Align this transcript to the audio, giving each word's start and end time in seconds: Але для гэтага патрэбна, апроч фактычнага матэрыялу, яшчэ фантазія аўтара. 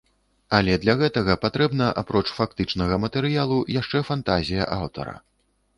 Але 0.59 0.77
для 0.85 0.95
гэтага 1.01 1.35
патрэбна, 1.43 1.89
апроч 2.03 2.25
фактычнага 2.39 2.95
матэрыялу, 3.05 3.61
яшчэ 3.81 4.07
фантазія 4.13 4.63
аўтара. 4.81 5.15